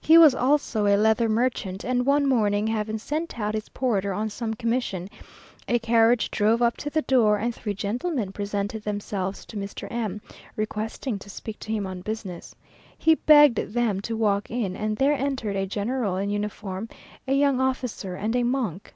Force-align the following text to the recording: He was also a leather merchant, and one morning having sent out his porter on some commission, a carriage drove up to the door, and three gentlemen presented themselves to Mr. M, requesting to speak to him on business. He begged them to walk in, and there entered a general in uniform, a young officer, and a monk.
He 0.00 0.16
was 0.16 0.34
also 0.34 0.86
a 0.86 0.96
leather 0.96 1.28
merchant, 1.28 1.84
and 1.84 2.06
one 2.06 2.24
morning 2.26 2.66
having 2.68 2.96
sent 2.96 3.38
out 3.38 3.52
his 3.52 3.68
porter 3.68 4.14
on 4.14 4.30
some 4.30 4.54
commission, 4.54 5.10
a 5.68 5.78
carriage 5.78 6.30
drove 6.30 6.62
up 6.62 6.78
to 6.78 6.88
the 6.88 7.02
door, 7.02 7.36
and 7.36 7.54
three 7.54 7.74
gentlemen 7.74 8.32
presented 8.32 8.82
themselves 8.84 9.44
to 9.44 9.58
Mr. 9.58 9.86
M, 9.92 10.22
requesting 10.56 11.18
to 11.18 11.28
speak 11.28 11.58
to 11.58 11.70
him 11.70 11.86
on 11.86 12.00
business. 12.00 12.54
He 12.96 13.16
begged 13.16 13.58
them 13.74 14.00
to 14.00 14.16
walk 14.16 14.50
in, 14.50 14.74
and 14.74 14.96
there 14.96 15.12
entered 15.12 15.54
a 15.56 15.66
general 15.66 16.16
in 16.16 16.30
uniform, 16.30 16.88
a 17.26 17.34
young 17.34 17.60
officer, 17.60 18.14
and 18.14 18.34
a 18.36 18.44
monk. 18.44 18.94